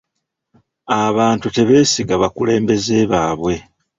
[1.05, 3.55] Abantu tebeesiga bakulembeze baabwe.